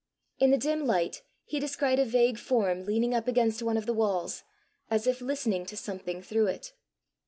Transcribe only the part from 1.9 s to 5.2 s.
a vague form leaning up against one of the walls, as